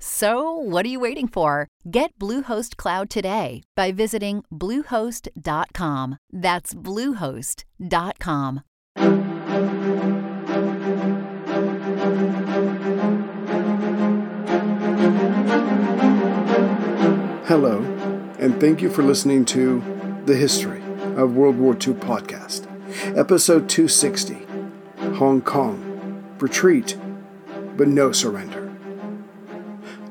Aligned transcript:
So, 0.00 0.52
what 0.52 0.86
are 0.86 0.88
you 0.88 1.00
waiting 1.00 1.26
for? 1.26 1.66
Get 1.90 2.16
Bluehost 2.18 2.76
Cloud 2.76 3.10
today 3.10 3.62
by 3.74 3.90
visiting 3.92 4.44
Bluehost.com. 4.52 6.18
That's 6.32 6.74
Bluehost.com. 6.74 8.62
Hello, 17.46 17.78
and 18.38 18.60
thank 18.60 18.82
you 18.82 18.90
for 18.90 19.02
listening 19.02 19.44
to 19.46 19.82
The 20.26 20.36
History 20.36 20.82
of 21.16 21.34
World 21.34 21.58
War 21.58 21.72
II 21.72 21.94
podcast, 21.94 22.66
episode 23.16 23.68
260 23.68 24.46
Hong 25.14 25.40
Kong 25.40 26.34
Retreat, 26.38 26.96
but 27.76 27.88
no 27.88 28.12
surrender. 28.12 28.67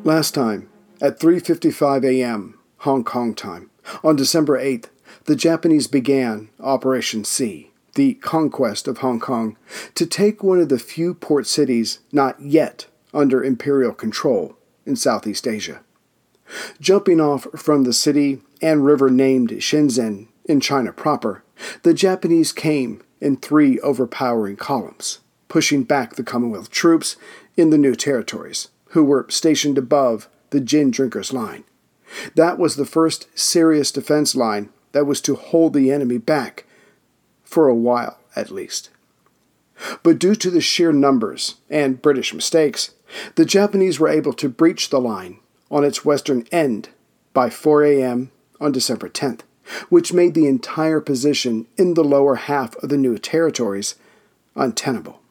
Last 0.08 0.34
time, 0.34 0.70
at 1.02 1.20
3:55 1.20 2.06
a.m. 2.06 2.58
Hong 2.78 3.04
Kong 3.04 3.36
time, 3.36 3.72
on 4.06 4.16
December 4.16 4.58
8th, 4.58 4.86
the 5.26 5.36
Japanese 5.36 5.88
began 5.88 6.48
Operation 6.62 7.26
C, 7.26 7.72
the 7.96 8.14
conquest 8.14 8.88
of 8.88 9.00
Hong 9.00 9.20
Kong, 9.20 9.58
to 9.96 10.06
take 10.06 10.42
one 10.42 10.62
of 10.62 10.70
the 10.70 10.80
few 10.80 11.14
port 11.14 11.46
cities 11.46 12.00
not 12.14 12.40
yet 12.40 12.86
under 13.14 13.44
imperial 13.44 13.92
control 13.92 14.56
in 14.86 14.96
Southeast 14.96 15.46
Asia. 15.46 15.82
Jumping 16.80 17.20
off 17.20 17.46
from 17.58 17.84
the 17.84 17.92
city 17.92 18.42
and 18.62 18.86
river 18.86 19.10
named 19.10 19.50
Shenzhen 19.50 20.30
in 20.46 20.62
China 20.62 20.94
proper, 20.94 21.44
the 21.84 21.94
Japanese 21.94 22.54
came 22.54 23.02
in 23.20 23.36
three 23.36 23.78
overpowering 23.82 24.56
columns, 24.56 25.20
pushing 25.50 25.84
back 25.84 26.16
the 26.16 26.24
Commonwealth 26.24 26.72
troops 26.72 27.18
in 27.58 27.72
the 27.72 27.78
new 27.78 27.94
territories 27.94 28.70
who 28.98 29.04
were 29.04 29.28
stationed 29.30 29.78
above 29.78 30.28
the 30.50 30.60
gin 30.60 30.90
drinkers' 30.90 31.32
line. 31.32 31.64
That 32.34 32.58
was 32.58 32.78
the 32.78 32.84
first 32.84 33.28
serious 33.38 33.92
defense 33.92 34.36
line 34.36 34.70
that 34.92 35.06
was 35.06 35.22
to 35.22 35.36
hold 35.36 35.74
the 35.74 35.92
enemy 35.92 36.18
back, 36.18 36.66
for 37.44 37.68
a 37.68 37.76
while 37.76 38.18
at 38.36 38.50
least. 38.50 38.90
But 40.02 40.18
due 40.18 40.34
to 40.34 40.50
the 40.50 40.62
sheer 40.62 40.92
numbers 40.92 41.58
and 41.70 42.02
British 42.02 42.34
mistakes, 42.34 42.96
the 43.36 43.46
Japanese 43.46 44.00
were 44.00 44.08
able 44.08 44.34
to 44.34 44.50
breach 44.50 44.90
the 44.90 45.00
line 45.00 45.38
on 45.70 45.84
its 45.84 46.04
western 46.04 46.48
end 46.52 46.90
by 47.34 47.52
4 47.52 47.84
a.m. 47.84 48.32
on 48.60 48.72
December 48.72 49.10
10th, 49.10 49.42
which 49.90 50.12
made 50.12 50.34
the 50.34 50.48
entire 50.48 51.02
position 51.02 51.68
in 51.78 51.94
the 51.94 52.04
lower 52.04 52.34
half 52.34 52.76
of 52.78 52.90
the 52.90 52.98
new 52.98 53.20
territories 53.20 53.94
untenable. 54.56 55.22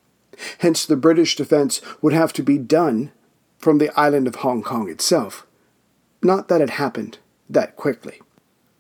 Hence, 0.58 0.86
the 0.86 0.94
British 0.94 1.34
defense 1.34 1.80
would 2.00 2.12
have 2.12 2.32
to 2.34 2.44
be 2.44 2.58
done 2.58 3.10
from 3.58 3.78
the 3.78 3.90
island 3.98 4.26
of 4.26 4.36
Hong 4.36 4.62
Kong 4.62 4.88
itself. 4.88 5.46
Not 6.22 6.48
that 6.48 6.60
it 6.60 6.70
happened 6.70 7.18
that 7.48 7.76
quickly. 7.76 8.20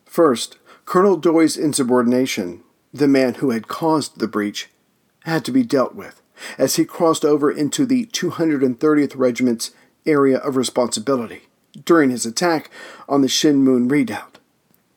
First, 0.04 0.58
Colonel 0.84 1.16
Doi's 1.16 1.56
insubordination, 1.56 2.62
the 2.92 3.08
man 3.08 3.34
who 3.34 3.50
had 3.50 3.68
caused 3.68 4.18
the 4.18 4.28
breach, 4.28 4.70
had 5.24 5.44
to 5.44 5.52
be 5.52 5.62
dealt 5.62 5.94
with 5.94 6.22
as 6.58 6.76
he 6.76 6.84
crossed 6.84 7.24
over 7.24 7.50
into 7.50 7.86
the 7.86 8.06
230th 8.06 9.16
Regiment's 9.16 9.72
area 10.04 10.38
of 10.38 10.56
responsibility 10.56 11.42
during 11.84 12.10
his 12.10 12.24
attack 12.24 12.70
on 13.08 13.22
the 13.22 13.28
Shing 13.28 13.64
Mun 13.64 13.88
redoubt. 13.88 14.38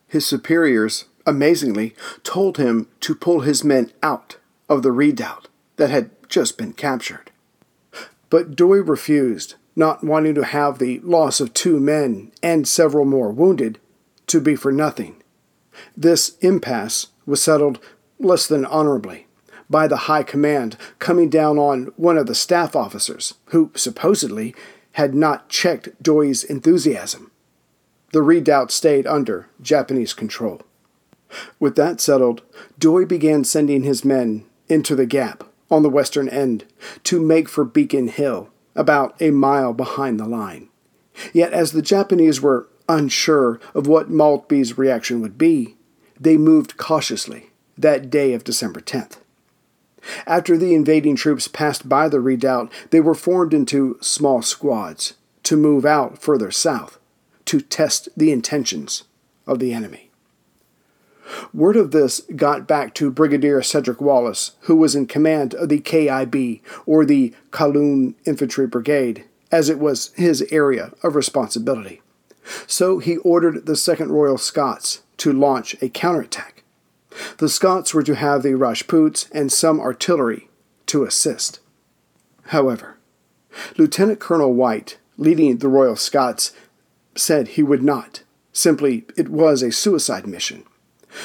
His 0.06 0.26
superiors, 0.26 1.06
amazingly, 1.26 1.94
told 2.22 2.56
him 2.56 2.88
to 3.00 3.14
pull 3.14 3.40
his 3.40 3.64
men 3.64 3.92
out 4.02 4.36
of 4.68 4.82
the 4.82 4.92
redoubt 4.92 5.48
that 5.76 5.90
had 5.90 6.10
just 6.28 6.56
been 6.56 6.72
captured. 6.72 7.30
But 8.28 8.54
Doy 8.54 8.78
refused 8.78 9.56
not 9.80 10.04
wanting 10.04 10.36
to 10.36 10.44
have 10.44 10.78
the 10.78 11.00
loss 11.00 11.40
of 11.40 11.52
two 11.52 11.80
men 11.80 12.30
and 12.40 12.68
several 12.68 13.04
more 13.04 13.32
wounded 13.32 13.80
to 14.28 14.40
be 14.40 14.54
for 14.54 14.70
nothing. 14.70 15.20
This 15.96 16.36
impasse 16.38 17.08
was 17.26 17.42
settled 17.42 17.80
less 18.20 18.46
than 18.46 18.64
honorably 18.64 19.26
by 19.68 19.88
the 19.88 20.04
High 20.08 20.22
Command 20.22 20.76
coming 20.98 21.28
down 21.28 21.58
on 21.58 21.86
one 21.96 22.18
of 22.18 22.26
the 22.26 22.34
staff 22.34 22.76
officers, 22.76 23.34
who 23.46 23.70
supposedly 23.74 24.54
had 24.92 25.14
not 25.14 25.48
checked 25.48 26.02
Doi's 26.02 26.44
enthusiasm. 26.44 27.30
The 28.12 28.22
redoubt 28.22 28.70
stayed 28.72 29.06
under 29.06 29.48
Japanese 29.62 30.12
control. 30.12 30.62
With 31.60 31.76
that 31.76 32.00
settled, 32.00 32.42
Doi 32.78 33.04
began 33.04 33.44
sending 33.44 33.84
his 33.84 34.04
men 34.04 34.44
into 34.68 34.96
the 34.96 35.06
gap 35.06 35.44
on 35.70 35.82
the 35.82 35.90
western 35.90 36.28
end 36.28 36.64
to 37.04 37.20
make 37.20 37.48
for 37.48 37.64
Beacon 37.64 38.08
Hill 38.08 38.50
about 38.80 39.14
a 39.20 39.30
mile 39.30 39.74
behind 39.74 40.18
the 40.18 40.26
line. 40.26 40.70
Yet, 41.34 41.52
as 41.52 41.72
the 41.72 41.82
Japanese 41.82 42.40
were 42.40 42.66
unsure 42.88 43.60
of 43.74 43.86
what 43.86 44.08
Maltby's 44.08 44.78
reaction 44.78 45.20
would 45.20 45.36
be, 45.36 45.76
they 46.18 46.38
moved 46.38 46.78
cautiously 46.78 47.50
that 47.76 48.08
day 48.08 48.32
of 48.32 48.42
December 48.42 48.80
10th. 48.80 49.18
After 50.26 50.56
the 50.56 50.74
invading 50.74 51.16
troops 51.16 51.46
passed 51.46 51.90
by 51.90 52.08
the 52.08 52.20
redoubt, 52.20 52.72
they 52.88 53.00
were 53.00 53.14
formed 53.14 53.52
into 53.52 53.98
small 54.00 54.40
squads 54.40 55.12
to 55.42 55.58
move 55.58 55.84
out 55.84 56.16
further 56.16 56.50
south 56.50 56.98
to 57.44 57.60
test 57.60 58.08
the 58.16 58.32
intentions 58.32 59.04
of 59.46 59.58
the 59.58 59.74
enemy. 59.74 60.09
Word 61.52 61.76
of 61.76 61.90
this 61.90 62.20
got 62.36 62.66
back 62.66 62.94
to 62.94 63.10
Brigadier 63.10 63.62
Cedric 63.62 64.00
Wallis, 64.00 64.52
who 64.62 64.76
was 64.76 64.94
in 64.94 65.06
command 65.06 65.54
of 65.54 65.68
the 65.68 65.80
KIB, 65.80 66.60
or 66.86 67.04
the 67.04 67.34
Kowloon 67.50 68.14
Infantry 68.24 68.66
Brigade, 68.66 69.24
as 69.52 69.68
it 69.68 69.78
was 69.78 70.12
his 70.14 70.42
area 70.50 70.92
of 71.02 71.14
responsibility. 71.14 72.02
So 72.66 72.98
he 72.98 73.18
ordered 73.18 73.66
the 73.66 73.74
2nd 73.74 74.08
Royal 74.08 74.38
Scots 74.38 75.02
to 75.18 75.32
launch 75.32 75.76
a 75.82 75.88
counterattack. 75.88 76.64
The 77.38 77.48
Scots 77.48 77.92
were 77.92 78.02
to 78.02 78.14
have 78.14 78.42
the 78.42 78.54
Rajputs 78.54 79.28
and 79.32 79.52
some 79.52 79.80
artillery 79.80 80.48
to 80.86 81.04
assist. 81.04 81.60
However, 82.46 82.96
Lieutenant 83.76 84.20
Colonel 84.20 84.54
White, 84.54 84.98
leading 85.16 85.58
the 85.58 85.68
Royal 85.68 85.96
Scots, 85.96 86.52
said 87.14 87.48
he 87.48 87.62
would 87.62 87.82
not. 87.82 88.22
Simply, 88.52 89.04
it 89.16 89.28
was 89.28 89.62
a 89.62 89.72
suicide 89.72 90.26
mission. 90.26 90.64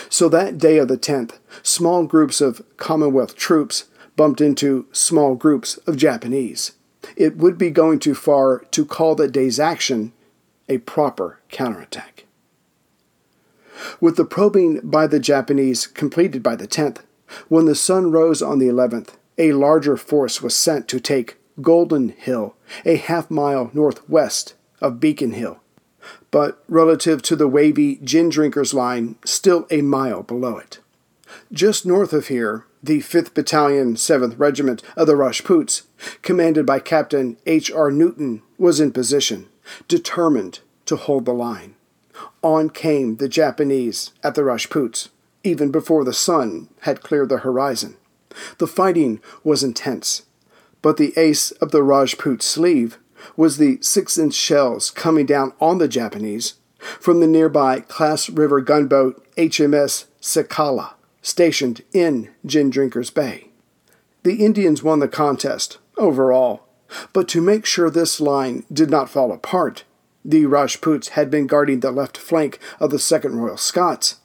So 0.09 0.29
that 0.29 0.57
day 0.57 0.77
of 0.77 0.87
the 0.87 0.97
10th, 0.97 1.39
small 1.63 2.05
groups 2.05 2.41
of 2.41 2.63
Commonwealth 2.77 3.35
troops 3.35 3.85
bumped 4.15 4.41
into 4.41 4.87
small 4.91 5.35
groups 5.35 5.77
of 5.85 5.97
Japanese. 5.97 6.73
It 7.15 7.37
would 7.37 7.57
be 7.57 7.69
going 7.69 7.99
too 7.99 8.15
far 8.15 8.59
to 8.71 8.85
call 8.85 9.15
that 9.15 9.31
day's 9.31 9.59
action 9.59 10.13
a 10.67 10.79
proper 10.79 11.39
counterattack. 11.49 12.25
With 13.99 14.15
the 14.15 14.25
probing 14.25 14.79
by 14.83 15.07
the 15.07 15.19
Japanese 15.19 15.85
completed 15.85 16.41
by 16.41 16.55
the 16.55 16.67
10th, 16.67 16.99
when 17.49 17.65
the 17.65 17.75
sun 17.75 18.11
rose 18.11 18.41
on 18.41 18.59
the 18.59 18.67
11th, 18.67 19.15
a 19.37 19.53
larger 19.53 19.97
force 19.97 20.41
was 20.41 20.55
sent 20.55 20.87
to 20.87 20.99
take 20.99 21.37
Golden 21.61 22.09
Hill, 22.09 22.55
a 22.85 22.95
half 22.95 23.29
mile 23.29 23.69
northwest 23.73 24.55
of 24.81 24.99
Beacon 24.99 25.33
Hill, 25.33 25.59
but 26.35 26.61
relative 26.67 27.21
to 27.21 27.33
the 27.33 27.47
wavy 27.47 27.95
gin 28.03 28.27
drinkers 28.27 28.73
line, 28.73 29.15
still 29.23 29.65
a 29.71 29.81
mile 29.81 30.21
below 30.21 30.57
it. 30.57 30.79
Just 31.49 31.85
north 31.85 32.11
of 32.11 32.27
here, 32.27 32.65
the 32.83 32.99
5th 32.99 33.33
Battalion, 33.33 33.95
7th 33.95 34.37
Regiment 34.37 34.83
of 34.97 35.07
the 35.07 35.15
Rajputs, 35.15 35.83
commanded 36.23 36.65
by 36.65 36.79
Captain 36.79 37.37
H. 37.45 37.71
R. 37.71 37.89
Newton, 37.89 38.41
was 38.57 38.81
in 38.81 38.91
position, 38.91 39.47
determined 39.87 40.59
to 40.87 40.97
hold 40.97 41.23
the 41.23 41.33
line. 41.33 41.75
On 42.43 42.69
came 42.69 43.15
the 43.15 43.29
Japanese 43.29 44.11
at 44.21 44.35
the 44.35 44.43
Rajputs, 44.43 45.11
even 45.45 45.71
before 45.71 46.03
the 46.03 46.11
sun 46.11 46.67
had 46.81 46.99
cleared 46.99 47.29
the 47.29 47.37
horizon. 47.37 47.95
The 48.57 48.67
fighting 48.67 49.21
was 49.45 49.63
intense, 49.63 50.23
but 50.81 50.97
the 50.97 51.13
ace 51.15 51.51
of 51.51 51.71
the 51.71 51.81
Rajput 51.81 52.41
sleeve 52.43 52.99
was 53.35 53.57
the 53.57 53.77
6 53.81 54.17
inch 54.17 54.33
shells 54.33 54.91
coming 54.91 55.25
down 55.25 55.53
on 55.59 55.77
the 55.77 55.87
Japanese 55.87 56.55
from 56.79 57.19
the 57.19 57.27
nearby 57.27 57.79
Class 57.79 58.29
River 58.29 58.61
gunboat 58.61 59.25
HMS 59.35 60.05
Cicala, 60.21 60.93
stationed 61.21 61.81
in 61.93 62.29
Gin 62.45 62.69
Drinkers 62.69 63.09
Bay. 63.09 63.49
The 64.23 64.43
Indians 64.43 64.83
won 64.83 64.99
the 64.99 65.07
contest, 65.07 65.77
overall, 65.97 66.67
but 67.13 67.27
to 67.29 67.41
make 67.41 67.65
sure 67.65 67.89
this 67.89 68.19
line 68.19 68.63
did 68.71 68.89
not 68.89 69.09
fall 69.09 69.31
apart, 69.31 69.83
the 70.23 70.45
Rajputs 70.45 71.09
had 71.09 71.29
been 71.29 71.47
guarding 71.47 71.81
the 71.81 71.91
left 71.91 72.17
flank 72.17 72.59
of 72.79 72.89
the 72.89 72.97
2nd 72.97 73.35
Royal 73.35 73.57
Scots. 73.57 74.15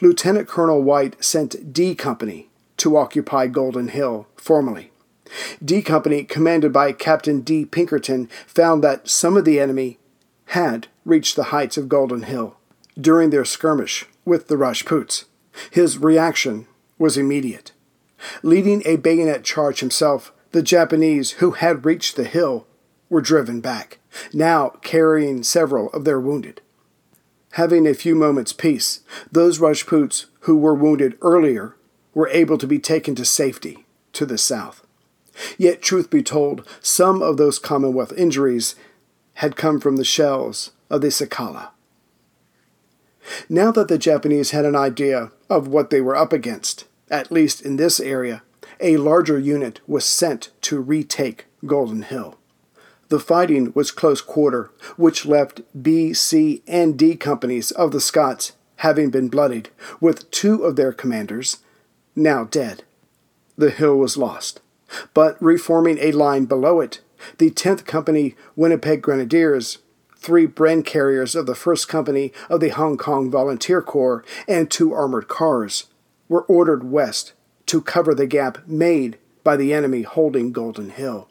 Lieutenant 0.00 0.48
Colonel 0.48 0.82
White 0.82 1.22
sent 1.22 1.72
D 1.72 1.94
Company 1.94 2.50
to 2.78 2.96
occupy 2.96 3.46
Golden 3.46 3.88
Hill 3.88 4.26
formally. 4.36 4.90
D 5.64 5.82
Company, 5.82 6.24
commanded 6.24 6.72
by 6.72 6.92
Captain 6.92 7.40
D. 7.40 7.64
Pinkerton, 7.64 8.28
found 8.46 8.82
that 8.84 9.08
some 9.08 9.36
of 9.36 9.44
the 9.44 9.60
enemy 9.60 9.98
had 10.46 10.88
reached 11.04 11.36
the 11.36 11.44
heights 11.44 11.76
of 11.76 11.88
Golden 11.88 12.22
Hill 12.22 12.56
during 13.00 13.30
their 13.30 13.44
skirmish 13.44 14.06
with 14.24 14.48
the 14.48 14.56
Rajputs. 14.56 15.26
His 15.70 15.98
reaction 15.98 16.66
was 16.98 17.16
immediate. 17.16 17.72
Leading 18.42 18.82
a 18.84 18.96
bayonet 18.96 19.44
charge 19.44 19.80
himself, 19.80 20.32
the 20.52 20.62
Japanese 20.62 21.32
who 21.32 21.52
had 21.52 21.84
reached 21.84 22.16
the 22.16 22.24
hill 22.24 22.66
were 23.08 23.20
driven 23.20 23.60
back, 23.60 23.98
now 24.32 24.70
carrying 24.82 25.42
several 25.42 25.90
of 25.90 26.04
their 26.04 26.20
wounded. 26.20 26.60
Having 27.52 27.86
a 27.86 27.94
few 27.94 28.14
moments' 28.14 28.52
peace, 28.52 29.00
those 29.30 29.60
Rajputs 29.60 30.26
who 30.40 30.56
were 30.56 30.74
wounded 30.74 31.16
earlier 31.22 31.76
were 32.14 32.28
able 32.28 32.58
to 32.58 32.66
be 32.66 32.78
taken 32.78 33.14
to 33.14 33.24
safety 33.24 33.86
to 34.12 34.26
the 34.26 34.38
south. 34.38 34.84
Yet, 35.56 35.82
truth 35.82 36.10
be 36.10 36.22
told, 36.22 36.66
some 36.80 37.22
of 37.22 37.36
those 37.36 37.58
Commonwealth 37.58 38.12
injuries 38.16 38.74
had 39.34 39.56
come 39.56 39.80
from 39.80 39.96
the 39.96 40.04
shells 40.04 40.72
of 40.90 41.00
the 41.00 41.08
Cicala. 41.08 41.70
Now 43.48 43.70
that 43.72 43.88
the 43.88 43.98
Japanese 43.98 44.50
had 44.50 44.64
an 44.64 44.76
idea 44.76 45.30
of 45.50 45.68
what 45.68 45.90
they 45.90 46.00
were 46.00 46.16
up 46.16 46.32
against, 46.32 46.86
at 47.10 47.30
least 47.30 47.62
in 47.62 47.76
this 47.76 48.00
area, 48.00 48.42
a 48.80 48.96
larger 48.96 49.38
unit 49.38 49.80
was 49.86 50.04
sent 50.04 50.50
to 50.62 50.80
retake 50.80 51.46
Golden 51.66 52.02
Hill. 52.02 52.36
The 53.08 53.18
fighting 53.18 53.72
was 53.74 53.90
close 53.90 54.20
quarter, 54.20 54.70
which 54.96 55.26
left 55.26 55.62
B, 55.82 56.12
C, 56.12 56.62
and 56.66 56.98
D 56.98 57.16
companies 57.16 57.70
of 57.70 57.90
the 57.90 58.00
Scots 58.00 58.52
having 58.76 59.10
been 59.10 59.28
bloodied, 59.28 59.70
with 60.00 60.30
two 60.30 60.62
of 60.62 60.76
their 60.76 60.92
commanders 60.92 61.58
now 62.14 62.44
dead. 62.44 62.84
The 63.56 63.70
hill 63.70 63.96
was 63.96 64.16
lost, 64.16 64.60
but 65.14 65.40
reforming 65.42 65.98
a 65.98 66.12
line 66.12 66.44
below 66.44 66.80
it, 66.80 67.00
the 67.38 67.50
10th 67.50 67.84
Company 67.84 68.34
Winnipeg 68.56 69.02
Grenadiers, 69.02 69.78
three 70.16 70.46
Bren 70.46 70.84
carriers 70.84 71.34
of 71.34 71.46
the 71.46 71.54
1st 71.54 71.88
Company 71.88 72.32
of 72.48 72.60
the 72.60 72.70
Hong 72.70 72.96
Kong 72.96 73.30
Volunteer 73.30 73.82
Corps, 73.82 74.24
and 74.46 74.70
two 74.70 74.92
armored 74.92 75.28
cars 75.28 75.86
were 76.28 76.42
ordered 76.42 76.90
west 76.90 77.32
to 77.66 77.80
cover 77.80 78.14
the 78.14 78.26
gap 78.26 78.66
made 78.66 79.18
by 79.44 79.56
the 79.56 79.72
enemy 79.72 80.02
holding 80.02 80.52
Golden 80.52 80.90
Hill. 80.90 81.28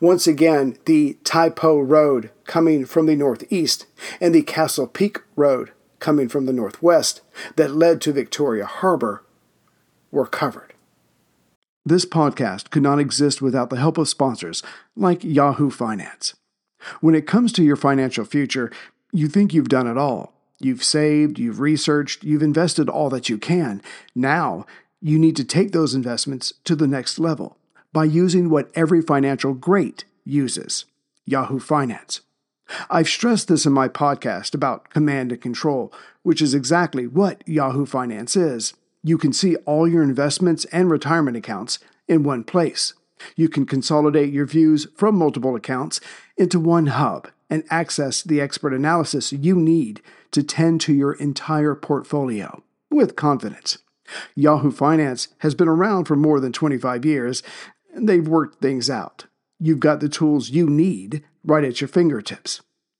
Once 0.00 0.26
again, 0.26 0.78
the 0.86 1.18
Tai 1.24 1.50
Po 1.50 1.78
Road 1.78 2.30
coming 2.44 2.86
from 2.86 3.06
the 3.06 3.16
northeast 3.16 3.86
and 4.20 4.34
the 4.34 4.42
Castle 4.42 4.86
Peak 4.86 5.20
Road 5.36 5.72
coming 5.98 6.28
from 6.28 6.46
the 6.46 6.52
northwest 6.52 7.20
that 7.56 7.74
led 7.74 8.00
to 8.00 8.12
Victoria 8.12 8.64
Harbor 8.64 9.22
were 10.10 10.26
covered. 10.26 10.67
This 11.88 12.04
podcast 12.04 12.68
could 12.68 12.82
not 12.82 12.98
exist 12.98 13.40
without 13.40 13.70
the 13.70 13.78
help 13.78 13.96
of 13.96 14.10
sponsors 14.10 14.62
like 14.94 15.24
Yahoo 15.24 15.70
Finance. 15.70 16.34
When 17.00 17.14
it 17.14 17.26
comes 17.26 17.50
to 17.52 17.64
your 17.64 17.76
financial 17.76 18.26
future, 18.26 18.70
you 19.10 19.26
think 19.26 19.54
you've 19.54 19.70
done 19.70 19.86
it 19.86 19.96
all. 19.96 20.34
You've 20.58 20.84
saved, 20.84 21.38
you've 21.38 21.60
researched, 21.60 22.24
you've 22.24 22.42
invested 22.42 22.90
all 22.90 23.08
that 23.08 23.30
you 23.30 23.38
can. 23.38 23.80
Now, 24.14 24.66
you 25.00 25.18
need 25.18 25.34
to 25.36 25.44
take 25.44 25.72
those 25.72 25.94
investments 25.94 26.52
to 26.64 26.76
the 26.76 26.86
next 26.86 27.18
level 27.18 27.56
by 27.90 28.04
using 28.04 28.50
what 28.50 28.70
every 28.74 29.00
financial 29.00 29.54
great 29.54 30.04
uses 30.26 30.84
Yahoo 31.24 31.58
Finance. 31.58 32.20
I've 32.90 33.08
stressed 33.08 33.48
this 33.48 33.64
in 33.64 33.72
my 33.72 33.88
podcast 33.88 34.52
about 34.52 34.90
command 34.90 35.32
and 35.32 35.40
control, 35.40 35.90
which 36.22 36.42
is 36.42 36.52
exactly 36.52 37.06
what 37.06 37.42
Yahoo 37.48 37.86
Finance 37.86 38.36
is. 38.36 38.74
You 39.02 39.18
can 39.18 39.32
see 39.32 39.56
all 39.56 39.86
your 39.86 40.02
investments 40.02 40.64
and 40.66 40.90
retirement 40.90 41.36
accounts 41.36 41.78
in 42.06 42.22
one 42.22 42.44
place. 42.44 42.94
You 43.36 43.48
can 43.48 43.66
consolidate 43.66 44.32
your 44.32 44.46
views 44.46 44.86
from 44.96 45.16
multiple 45.16 45.56
accounts 45.56 46.00
into 46.36 46.60
one 46.60 46.86
hub 46.86 47.28
and 47.50 47.64
access 47.70 48.22
the 48.22 48.40
expert 48.40 48.72
analysis 48.72 49.32
you 49.32 49.56
need 49.56 50.02
to 50.32 50.42
tend 50.42 50.80
to 50.82 50.92
your 50.92 51.12
entire 51.14 51.74
portfolio 51.74 52.62
with 52.90 53.16
confidence. 53.16 53.78
Yahoo 54.34 54.70
Finance 54.70 55.28
has 55.38 55.54
been 55.54 55.68
around 55.68 56.04
for 56.04 56.16
more 56.16 56.40
than 56.40 56.52
25 56.52 57.04
years, 57.04 57.42
and 57.94 58.08
they've 58.08 58.26
worked 58.26 58.60
things 58.60 58.88
out. 58.88 59.26
You've 59.58 59.80
got 59.80 60.00
the 60.00 60.08
tools 60.08 60.50
you 60.50 60.68
need 60.68 61.24
right 61.44 61.64
at 61.64 61.80
your 61.80 61.88
fingertips. 61.88 62.60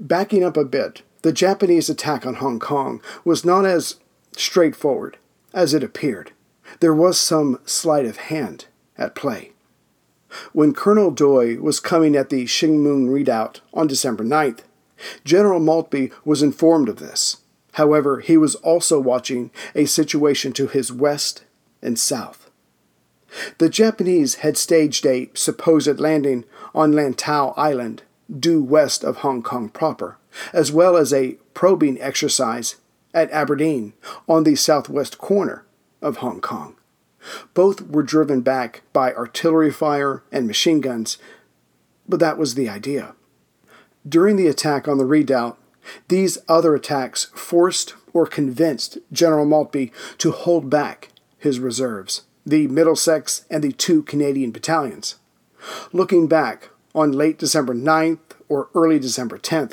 Backing 0.00 0.44
up 0.44 0.56
a 0.56 0.64
bit, 0.64 1.02
the 1.22 1.32
Japanese 1.32 1.90
attack 1.90 2.26
on 2.26 2.34
Hong 2.34 2.58
Kong 2.58 3.02
was 3.24 3.44
not 3.44 3.64
as 3.64 3.96
straightforward 4.36 5.16
as 5.52 5.74
it 5.74 5.82
appeared. 5.82 6.32
There 6.80 6.94
was 6.94 7.18
some 7.18 7.60
sleight 7.64 8.06
of 8.06 8.16
hand 8.16 8.66
at 8.96 9.14
play. 9.14 9.52
When 10.52 10.74
Colonel 10.74 11.10
Doi 11.10 11.56
was 11.58 11.80
coming 11.80 12.14
at 12.14 12.28
the 12.28 12.46
Shing 12.46 12.82
Mun 12.82 13.08
redoubt 13.08 13.60
on 13.72 13.86
December 13.86 14.24
9th, 14.24 14.60
General 15.24 15.60
Maltby 15.60 16.10
was 16.24 16.42
informed 16.42 16.88
of 16.88 16.98
this. 16.98 17.38
However, 17.72 18.20
he 18.20 18.36
was 18.36 18.56
also 18.56 19.00
watching 19.00 19.50
a 19.74 19.86
situation 19.86 20.52
to 20.54 20.66
his 20.66 20.92
west 20.92 21.44
and 21.80 21.98
south. 21.98 22.50
The 23.58 23.68
Japanese 23.68 24.36
had 24.36 24.56
staged 24.56 25.06
a 25.06 25.30
supposed 25.34 26.00
landing 26.00 26.44
on 26.74 26.92
Lantau 26.92 27.54
Island, 27.56 28.02
due 28.36 28.62
west 28.62 29.04
of 29.04 29.18
Hong 29.18 29.42
Kong 29.42 29.68
proper, 29.68 30.18
as 30.52 30.70
well 30.70 30.96
as 30.96 31.12
a 31.12 31.38
probing 31.54 32.00
exercise 32.00 32.76
at 33.14 33.30
Aberdeen 33.30 33.94
on 34.28 34.44
the 34.44 34.54
southwest 34.54 35.18
corner 35.18 35.64
of 36.02 36.18
Hong 36.18 36.40
Kong. 36.40 36.76
Both 37.54 37.82
were 37.82 38.02
driven 38.02 38.42
back 38.42 38.82
by 38.92 39.12
artillery 39.12 39.70
fire 39.70 40.22
and 40.30 40.46
machine 40.46 40.80
guns, 40.80 41.18
but 42.08 42.20
that 42.20 42.38
was 42.38 42.54
the 42.54 42.68
idea. 42.68 43.14
During 44.08 44.36
the 44.36 44.46
attack 44.46 44.86
on 44.88 44.98
the 44.98 45.04
redoubt, 45.04 45.58
these 46.08 46.38
other 46.48 46.74
attacks 46.74 47.24
forced 47.34 47.94
or 48.12 48.26
convinced 48.26 48.98
General 49.12 49.44
Maltby 49.44 49.92
to 50.18 50.30
hold 50.30 50.70
back 50.70 51.08
his 51.38 51.58
reserves, 51.60 52.22
the 52.44 52.66
Middlesex 52.68 53.44
and 53.50 53.62
the 53.62 53.72
two 53.72 54.02
Canadian 54.02 54.50
battalions. 54.50 55.16
Looking 55.92 56.26
back 56.28 56.70
on 56.98 57.12
late 57.12 57.38
December 57.38 57.74
9th 57.74 58.18
or 58.48 58.68
early 58.74 58.98
December 58.98 59.38
10th, 59.38 59.72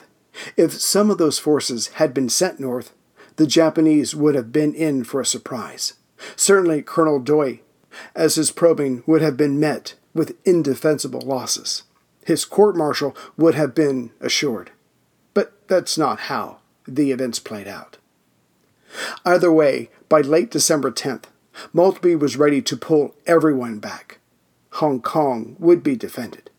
if 0.57 0.73
some 0.73 1.09
of 1.09 1.17
those 1.17 1.39
forces 1.39 1.87
had 1.95 2.13
been 2.13 2.29
sent 2.29 2.59
north, 2.59 2.93
the 3.37 3.47
Japanese 3.47 4.15
would 4.15 4.35
have 4.35 4.51
been 4.51 4.73
in 4.73 5.03
for 5.03 5.21
a 5.21 5.25
surprise. 5.25 5.93
Certainly, 6.35 6.83
Colonel 6.83 7.19
Doi, 7.19 7.61
as 8.15 8.35
his 8.35 8.51
probing 8.51 9.03
would 9.05 9.21
have 9.21 9.37
been 9.37 9.59
met 9.59 9.95
with 10.13 10.35
indefensible 10.45 11.21
losses 11.21 11.83
his 12.25 12.43
court 12.43 12.75
martial 12.75 13.15
would 13.37 13.55
have 13.55 13.73
been 13.73 14.11
assured. 14.19 14.71
But 15.33 15.53
that's 15.67 15.97
not 15.97 16.21
how 16.21 16.57
the 16.87 17.11
events 17.11 17.39
played 17.39 17.67
out. 17.67 17.97
Either 19.23 19.51
way, 19.51 19.89
by 20.09 20.21
late 20.21 20.51
December 20.51 20.91
10th, 20.91 21.25
Maltby 21.71 22.15
was 22.15 22.37
ready 22.37 22.61
to 22.63 22.75
pull 22.75 23.15
everyone 23.25 23.79
back. 23.79 24.19
Hong 24.73 25.01
Kong 25.01 25.55
would 25.59 25.83
be 25.83 25.95
defended. 25.95 26.49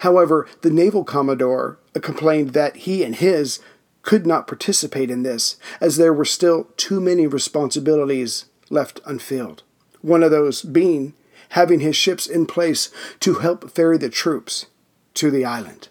However, 0.00 0.46
the 0.62 0.70
naval 0.70 1.04
commodore 1.04 1.78
complained 2.00 2.50
that 2.50 2.76
he 2.76 3.02
and 3.04 3.14
his 3.14 3.60
could 4.02 4.26
not 4.26 4.46
participate 4.46 5.10
in 5.10 5.22
this, 5.22 5.56
as 5.80 5.96
there 5.96 6.12
were 6.12 6.24
still 6.24 6.68
too 6.76 7.00
many 7.00 7.26
responsibilities 7.26 8.46
left 8.70 9.00
unfilled. 9.06 9.62
One 10.00 10.22
of 10.22 10.30
those 10.30 10.62
being 10.62 11.14
having 11.50 11.80
his 11.80 11.94
ships 11.94 12.26
in 12.26 12.46
place 12.46 12.90
to 13.20 13.34
help 13.34 13.70
ferry 13.70 13.98
the 13.98 14.08
troops 14.08 14.66
to 15.14 15.30
the 15.30 15.44
island. 15.44 15.88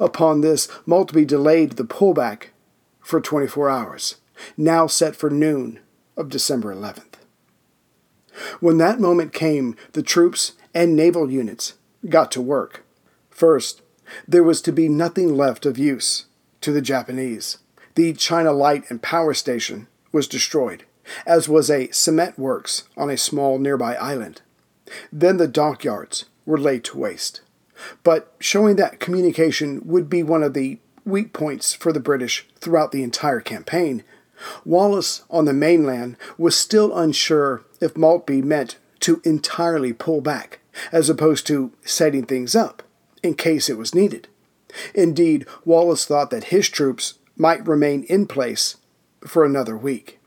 Upon 0.00 0.40
this, 0.40 0.68
Maltby 0.86 1.26
delayed 1.26 1.72
the 1.72 1.84
pullback 1.84 2.48
for 3.00 3.20
24 3.20 3.68
hours, 3.68 4.16
now 4.56 4.86
set 4.86 5.14
for 5.14 5.28
noon 5.28 5.80
of 6.16 6.30
December 6.30 6.74
11th. 6.74 7.14
When 8.60 8.78
that 8.78 9.00
moment 9.00 9.34
came, 9.34 9.76
the 9.92 10.02
troops 10.02 10.52
and 10.74 10.96
naval 10.96 11.30
units 11.30 11.74
got 12.08 12.32
to 12.32 12.40
work. 12.40 12.85
First, 13.36 13.82
there 14.26 14.42
was 14.42 14.62
to 14.62 14.72
be 14.72 14.88
nothing 14.88 15.36
left 15.36 15.66
of 15.66 15.76
use 15.76 16.24
to 16.62 16.72
the 16.72 16.80
Japanese. 16.80 17.58
The 17.94 18.14
China 18.14 18.50
Light 18.50 18.84
and 18.88 19.02
Power 19.02 19.34
Station 19.34 19.88
was 20.10 20.26
destroyed, 20.26 20.84
as 21.26 21.46
was 21.46 21.70
a 21.70 21.90
cement 21.90 22.38
works 22.38 22.84
on 22.96 23.10
a 23.10 23.18
small 23.18 23.58
nearby 23.58 23.94
island. 23.96 24.40
Then 25.12 25.36
the 25.36 25.46
dockyards 25.46 26.24
were 26.46 26.56
laid 26.56 26.82
to 26.84 26.96
waste. 26.96 27.42
But 28.02 28.32
showing 28.40 28.76
that 28.76 29.00
communication 29.00 29.82
would 29.84 30.08
be 30.08 30.22
one 30.22 30.42
of 30.42 30.54
the 30.54 30.78
weak 31.04 31.34
points 31.34 31.74
for 31.74 31.92
the 31.92 32.00
British 32.00 32.46
throughout 32.58 32.90
the 32.90 33.02
entire 33.02 33.42
campaign, 33.42 34.02
Wallis 34.64 35.24
on 35.28 35.44
the 35.44 35.52
mainland 35.52 36.16
was 36.38 36.56
still 36.56 36.96
unsure 36.96 37.64
if 37.82 37.98
Maltby 37.98 38.40
meant 38.40 38.78
to 39.00 39.20
entirely 39.24 39.92
pull 39.92 40.22
back, 40.22 40.60
as 40.90 41.10
opposed 41.10 41.46
to 41.48 41.72
setting 41.84 42.24
things 42.24 42.56
up 42.56 42.82
in 43.26 43.34
case 43.34 43.68
it 43.68 43.76
was 43.76 43.94
needed. 43.94 44.28
Indeed, 44.94 45.46
Wallis 45.64 46.06
thought 46.06 46.30
that 46.30 46.44
his 46.44 46.68
troops 46.68 47.14
might 47.36 47.66
remain 47.66 48.04
in 48.04 48.26
place 48.26 48.76
for 49.26 49.44
another 49.44 49.76
week. 49.76 50.18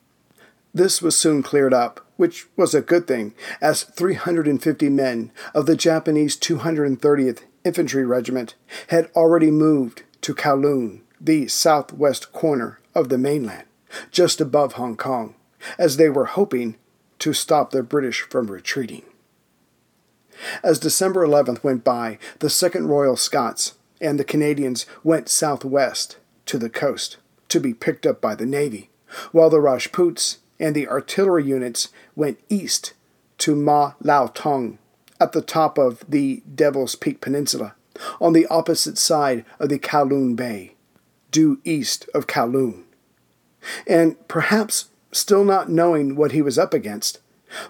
This 0.74 1.02
was 1.02 1.18
soon 1.18 1.42
cleared 1.42 1.74
up, 1.74 2.06
which 2.18 2.48
was 2.56 2.76
a 2.76 2.82
good 2.82 3.08
thing, 3.08 3.34
as 3.62 3.84
350 3.84 4.90
men 4.90 5.32
of 5.54 5.66
the 5.66 5.76
Japanese 5.76 6.38
230th 6.38 7.40
Infantry 7.64 8.06
Regiment 8.06 8.56
had 8.88 9.10
already 9.16 9.52
moved 9.52 10.04
to 10.22 10.36
Kowloon, 10.36 11.02
the 11.20 11.48
southwest 11.48 12.32
corner 12.32 12.80
of 12.94 13.10
the 13.10 13.18
mainland, 13.18 13.64
just 14.12 14.40
above 14.40 14.74
Hong 14.74 14.96
Kong, 14.96 15.36
as 15.78 15.98
they 15.98 16.10
were 16.10 16.26
hoping 16.26 16.76
to 17.20 17.34
stop 17.34 17.72
the 17.72 17.84
British 17.84 18.22
from 18.22 18.52
retreating. 18.52 19.04
As 20.64 20.80
December 20.80 21.26
11th 21.26 21.64
went 21.64 21.84
by, 21.84 22.18
the 22.40 22.48
2nd 22.48 22.88
Royal 22.88 23.16
Scots 23.16 23.76
and 24.02 24.20
the 24.20 24.24
Canadians 24.24 24.86
went 25.04 25.30
southwest 25.30 26.18
to 26.46 26.58
the 26.58 26.70
coast 26.70 27.18
to 27.50 27.60
be 27.60 27.74
picked 27.74 28.06
up 28.06 28.22
by 28.22 28.36
the 28.36 28.46
Navy, 28.46 28.90
while 29.32 29.50
the 29.50 29.60
Rajputs 29.60 30.38
and 30.60 30.76
the 30.76 30.88
artillery 30.88 31.44
units 31.44 31.90
went 32.16 32.40
east 32.50 32.94
to 33.40 33.56
Ma 33.56 33.94
Lau 34.02 34.28
Tong 34.28 34.78
at 35.20 35.32
the 35.32 35.42
top 35.42 35.78
of 35.78 36.04
the 36.08 36.42
Devil's 36.54 36.96
Peak 36.96 37.22
Peninsula, 37.22 37.76
on 38.22 38.34
the 38.34 38.48
opposite 38.48 38.98
side 38.98 39.44
of 39.60 39.70
the 39.70 39.80
Kowloon 39.80 40.36
Bay, 40.36 40.76
due 41.32 41.60
east 41.66 42.10
of 42.14 42.28
Kowloon. 42.28 42.84
And 43.86 44.16
perhaps 44.28 44.90
still 45.12 45.44
not 45.44 45.70
knowing 45.70 46.16
what 46.16 46.32
he 46.32 46.42
was 46.42 46.58
up 46.58 46.74
against, 46.74 47.20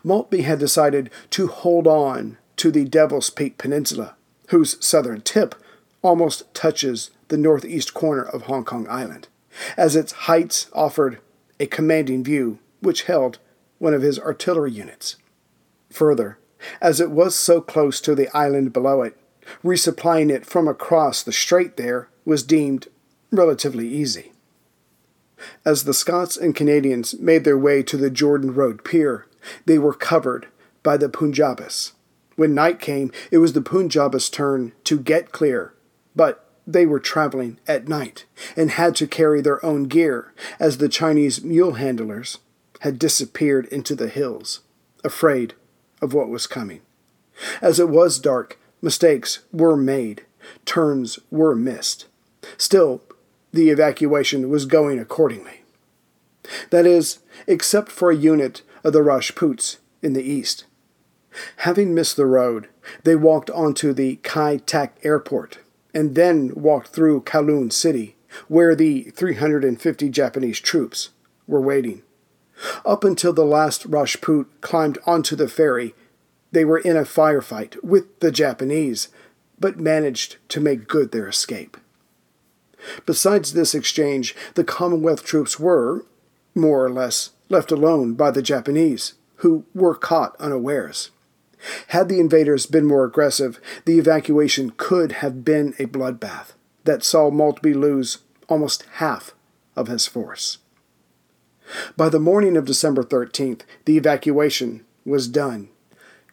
Maltby 0.04 0.42
had 0.42 0.60
decided 0.60 1.10
to 1.32 1.48
hold 1.48 1.88
on 1.88 2.38
to 2.60 2.72
the 2.72 2.84
Devil's 2.84 3.30
Peak 3.30 3.58
Peninsula, 3.58 4.16
whose 4.50 4.84
southern 4.86 5.22
tip 5.22 5.56
almost 6.02 6.54
touches 6.54 7.10
the 7.30 7.38
northeast 7.38 7.94
corner 7.94 8.24
of 8.24 8.44
Hong 8.44 8.66
Kong 8.66 8.86
Island, 8.90 9.30
as 9.78 9.96
its 9.96 10.12
heights 10.12 10.70
offered 10.74 11.20
a 11.60 11.66
commanding 11.66 12.24
view 12.24 12.60
which 12.82 13.04
held 13.04 13.40
one 13.78 13.94
of 13.94 14.02
his 14.02 14.20
artillery 14.20 14.72
units. 14.72 15.16
Further, 15.90 16.38
as 16.82 17.00
it 17.00 17.12
was 17.12 17.34
so 17.34 17.62
close 17.62 18.02
to 18.02 18.14
the 18.14 18.30
island 18.36 18.74
below 18.74 19.04
it, 19.04 19.18
resupplying 19.64 20.30
it 20.30 20.46
from 20.46 20.68
across 20.68 21.24
the 21.24 21.32
strait 21.32 21.78
there 21.78 22.10
was 22.26 22.44
deemed 22.44 22.90
relatively 23.32 23.88
easy. 23.88 24.34
As 25.64 25.86
the 25.86 25.94
Scots 25.94 26.36
and 26.36 26.54
Canadians 26.54 27.18
made 27.20 27.46
their 27.46 27.58
way 27.58 27.84
to 27.84 27.96
the 27.96 28.10
Jordan 28.10 28.54
Road 28.54 28.84
pier, 28.84 29.28
they 29.66 29.80
were 29.80 29.94
covered 29.94 30.48
by 30.84 30.98
the 30.98 31.08
Punjabis. 31.08 31.94
When 32.40 32.56
night 32.56 32.80
came, 32.80 33.12
it 33.32 33.40
was 33.40 33.52
the 33.52 33.62
Punjabis' 33.62 34.30
turn 34.30 34.72
to 34.86 34.98
get 34.98 35.34
clear, 35.34 35.74
but 36.16 36.46
they 36.66 36.86
were 36.86 37.02
traveling 37.02 37.60
at 37.68 37.90
night 37.90 38.24
and 38.56 38.72
had 38.72 38.96
to 38.96 39.08
carry 39.08 39.42
their 39.42 39.64
own 39.66 39.90
gear, 39.90 40.32
as 40.58 40.78
the 40.78 40.88
Chinese 40.88 41.44
mule 41.44 41.74
handlers 41.74 42.38
had 42.80 42.98
disappeared 42.98 43.66
into 43.66 43.94
the 43.94 44.08
hills, 44.08 44.62
afraid 45.04 45.54
of 46.02 46.14
what 46.14 46.30
was 46.30 46.48
coming. 46.48 46.80
As 47.62 47.78
it 47.78 47.90
was 47.90 48.20
dark, 48.20 48.58
mistakes 48.82 49.40
were 49.52 49.76
made, 49.76 50.24
turns 50.64 51.20
were 51.30 51.58
missed. 51.58 52.06
Still, 52.58 53.02
the 53.52 53.70
evacuation 53.70 54.50
was 54.50 54.66
going 54.66 54.98
accordingly. 54.98 55.64
That 56.70 56.86
is, 56.86 57.20
except 57.48 57.92
for 57.92 58.12
a 58.12 58.16
unit 58.16 58.62
of 58.86 58.94
the 58.94 59.04
Rajputs 59.04 59.80
in 60.02 60.14
the 60.14 60.24
east. 60.24 60.64
Having 61.58 61.94
missed 61.94 62.16
the 62.16 62.26
road, 62.26 62.68
they 63.04 63.16
walked 63.16 63.50
onto 63.50 63.94
the 63.94 64.18
Kai 64.18 64.58
Tak 64.58 64.98
airport 65.04 65.60
and 65.94 66.16
then 66.16 66.54
walked 66.56 66.90
through 66.90 67.22
Kowloon 67.22 67.72
City, 67.72 68.16
where 68.48 68.76
the 68.76 69.12
350 69.16 70.10
Japanese 70.10 70.60
troops 70.60 71.10
were 71.48 71.62
waiting. 71.62 72.04
Up 72.86 73.04
until 73.04 73.34
the 73.34 73.46
last 73.46 73.86
Rajput 73.86 74.48
climbed 74.62 74.98
onto 75.06 75.36
the 75.36 75.48
ferry, 75.48 75.96
they 76.52 76.66
were 76.66 76.80
in 76.80 76.98
a 76.98 77.02
firefight 77.02 77.82
with 77.84 78.20
the 78.20 78.32
Japanese, 78.32 79.10
but 79.60 79.80
managed 79.80 80.38
to 80.50 80.60
make 80.60 80.88
good 80.88 81.12
their 81.12 81.28
escape. 81.28 81.78
Besides 83.06 83.54
this 83.54 83.76
exchange, 83.76 84.36
the 84.56 84.64
Commonwealth 84.64 85.24
troops 85.24 85.60
were, 85.60 86.06
more 86.56 86.84
or 86.84 86.90
less, 86.90 87.32
left 87.50 87.72
alone 87.72 88.14
by 88.14 88.32
the 88.32 88.42
Japanese, 88.42 89.14
who 89.38 89.66
were 89.74 89.96
caught 89.96 90.36
unawares. 90.40 91.12
Had 91.88 92.10
the 92.10 92.20
invaders 92.20 92.66
been 92.66 92.86
more 92.86 93.04
aggressive, 93.04 93.60
the 93.86 94.00
evacuation 94.00 94.72
could 94.78 95.14
have 95.14 95.44
been 95.44 95.74
a 95.78 95.86
bloodbath 95.86 96.54
that 96.86 97.04
saw 97.04 97.30
Maltby 97.30 97.74
lose 97.74 98.20
almost 98.48 98.86
half 98.94 99.34
of 99.76 99.88
his 99.88 100.08
force. 100.08 100.60
By 101.96 102.10
the 102.10 102.20
morning 102.20 102.58
of 102.58 102.66
December 102.66 103.04
13th, 103.04 103.62
the 103.86 103.98
evacuation 103.98 104.86
was 105.06 105.28
done. 105.28 105.70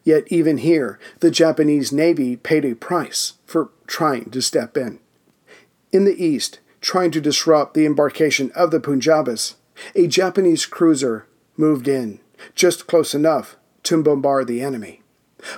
Yet, 0.04 0.24
even 0.28 0.58
here, 0.58 0.98
the 1.20 1.30
Japanese 1.30 1.92
Navy 1.92 2.36
paid 2.36 2.64
a 2.64 2.74
price 2.74 3.34
for 3.44 3.70
trying 3.86 4.30
to 4.30 4.40
step 4.40 4.76
in. 4.76 5.00
In 5.92 6.04
the 6.04 6.24
east, 6.24 6.60
trying 6.80 7.10
to 7.10 7.20
disrupt 7.20 7.74
the 7.74 7.86
embarkation 7.86 8.52
of 8.52 8.70
the 8.70 8.80
Punjabis, 8.80 9.56
a 9.94 10.06
Japanese 10.06 10.64
cruiser 10.64 11.26
moved 11.56 11.88
in, 11.88 12.20
just 12.54 12.86
close 12.86 13.14
enough 13.14 13.56
to 13.82 14.02
bombard 14.02 14.46
the 14.46 14.62
enemy. 14.62 15.02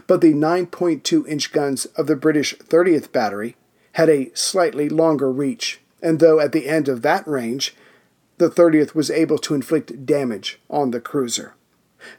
But 0.06 0.20
the 0.20 0.34
9.2 0.34 1.26
inch 1.26 1.52
guns 1.52 1.86
of 1.86 2.06
the 2.06 2.16
British 2.16 2.56
30th 2.56 3.12
Battery 3.12 3.56
had 3.92 4.08
a 4.08 4.30
slightly 4.34 4.88
longer 4.88 5.30
reach, 5.30 5.80
and 6.02 6.20
though 6.20 6.40
at 6.40 6.52
the 6.52 6.68
end 6.68 6.88
of 6.88 7.02
that 7.02 7.26
range, 7.26 7.74
the 8.38 8.48
30th 8.48 8.94
was 8.94 9.10
able 9.10 9.38
to 9.38 9.54
inflict 9.54 10.06
damage 10.06 10.60
on 10.70 10.90
the 10.90 11.00
cruiser. 11.00 11.54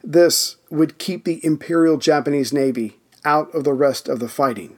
This 0.04 0.58
would 0.70 0.98
keep 0.98 1.24
the 1.24 1.44
Imperial 1.46 1.98
Japanese 1.98 2.52
Navy 2.52 2.98
out 3.24 3.54
of 3.56 3.64
the 3.64 3.74
rest 3.74 4.10
of 4.10 4.20
the 4.20 4.28
fighting 4.28 4.78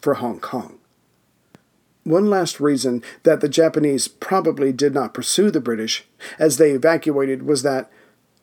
for 0.00 0.14
Hong 0.14 0.40
Kong. 0.40 0.78
One 2.04 2.28
last 2.28 2.60
reason 2.60 3.02
that 3.22 3.40
the 3.40 3.48
Japanese 3.48 4.08
probably 4.08 4.72
did 4.72 4.92
not 4.92 5.14
pursue 5.14 5.50
the 5.50 5.60
British 5.60 6.04
as 6.38 6.58
they 6.58 6.72
evacuated 6.72 7.44
was 7.44 7.62
that 7.62 7.90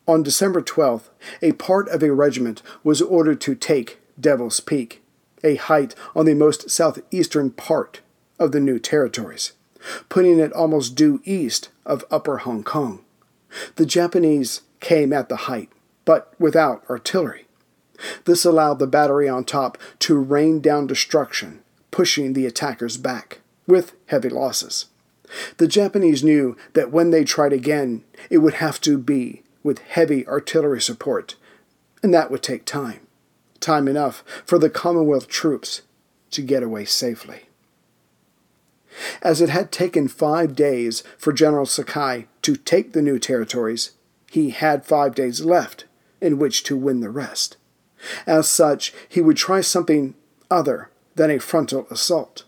on 0.08 0.24
December 0.24 0.62
12th, 0.62 1.10
a 1.42 1.52
part 1.54 1.88
of 1.90 2.04
a 2.04 2.14
regiment 2.14 2.62
was 2.84 3.02
ordered 3.02 3.40
to 3.42 3.56
take 3.56 4.00
Devil's 4.20 4.60
Peak, 4.60 5.02
a 5.44 5.56
height 5.56 5.96
on 6.16 6.26
the 6.26 6.34
most 6.34 6.70
southeastern 6.70 7.52
part 7.52 8.02
of 8.40 8.52
the 8.52 8.60
new 8.60 8.80
territories 8.80 9.54
putting 10.10 10.40
it 10.40 10.54
almost 10.54 10.96
due 10.96 11.22
east 11.26 11.70
of 11.86 12.06
Upper 12.12 12.40
Hong 12.40 12.64
Kong. 12.64 13.04
The 13.76 13.86
Japanese 13.86 14.62
came 14.80 15.12
at 15.12 15.30
the 15.30 15.36
height, 15.36 15.70
but 16.06 16.34
without 16.40 16.84
artillery. 16.90 17.46
This 18.26 18.46
allowed 18.46 18.80
the 18.80 18.88
battery 18.88 19.30
on 19.30 19.44
top 19.44 19.78
to 20.00 20.18
rain 20.18 20.60
down 20.60 20.88
destruction, 20.88 21.62
pushing 21.92 22.34
the 22.34 22.46
attackers 22.46 22.98
back, 22.98 23.40
with 23.68 23.94
heavy 24.08 24.30
losses. 24.30 24.88
The 25.58 25.68
Japanese 25.68 26.24
knew 26.24 26.58
that 26.74 26.92
when 26.92 27.12
they 27.12 27.24
tried 27.24 27.54
again, 27.54 28.04
it 28.30 28.40
would 28.40 28.56
have 28.56 28.82
to 28.82 28.98
be 28.98 29.44
with 29.64 29.80
heavy 29.80 30.26
artillery 30.28 30.82
support, 30.82 31.36
and 32.02 32.14
that 32.14 32.32
would 32.32 32.44
take 32.44 32.66
time. 32.66 33.02
Time 33.60 33.88
enough 33.88 34.24
for 34.46 34.58
the 34.58 34.70
Commonwealth 34.70 35.28
troops 35.28 35.82
to 36.32 36.42
get 36.42 36.64
away 36.64 36.86
safely. 36.86 37.44
As 39.22 39.42
it 39.42 39.50
had 39.50 39.72
taken 39.72 40.08
five 40.08 40.56
days 40.56 41.04
for 41.18 41.32
General 41.32 41.66
Sakai 41.66 42.28
to 42.42 42.56
take 42.56 42.94
the 42.94 43.02
new 43.02 43.20
territories, 43.20 43.92
he 44.30 44.50
had 44.50 44.86
five 44.86 45.16
days 45.16 45.42
left 45.42 45.86
in 46.20 46.40
which 46.40 46.64
to 46.64 46.78
win 46.78 47.00
the 47.00 47.10
rest. 47.10 47.58
As 48.26 48.50
such, 48.50 48.94
he 49.08 49.22
would 49.22 49.38
try 49.38 49.62
something 49.62 50.16
other 50.50 50.90
than 51.16 51.30
a 51.30 51.40
frontal 51.40 51.88
assault. 51.90 52.44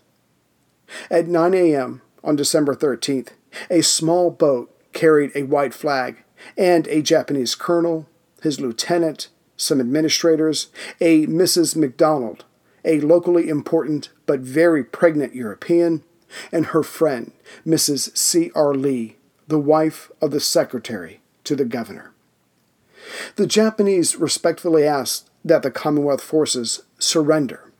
At 1.10 1.28
9 1.28 1.54
a.m. 1.54 2.02
on 2.22 2.36
December 2.36 2.74
13th, 2.74 3.28
a 3.70 3.82
small 3.82 4.30
boat 4.30 4.70
carried 4.92 5.32
a 5.34 5.44
white 5.44 5.74
flag 5.74 6.23
and 6.56 6.86
a 6.88 7.02
Japanese 7.02 7.54
colonel, 7.54 8.06
his 8.42 8.60
lieutenant, 8.60 9.28
some 9.56 9.80
administrators, 9.80 10.68
a 11.00 11.26
Mrs. 11.26 11.76
MacDonald, 11.76 12.44
a 12.84 13.00
locally 13.00 13.48
important 13.48 14.10
but 14.26 14.40
very 14.40 14.84
pregnant 14.84 15.34
European, 15.34 16.02
and 16.50 16.66
her 16.66 16.82
friend, 16.82 17.32
Mrs. 17.66 18.16
C. 18.16 18.50
R. 18.54 18.74
Lee, 18.74 19.16
the 19.46 19.58
wife 19.58 20.10
of 20.20 20.30
the 20.30 20.40
secretary 20.40 21.20
to 21.44 21.54
the 21.54 21.64
governor. 21.64 22.12
The 23.36 23.46
Japanese 23.46 24.16
respectfully 24.16 24.84
asked 24.84 25.30
that 25.44 25.62
the 25.62 25.70
Commonwealth 25.70 26.22
forces 26.22 26.82
surrender, 26.98 27.70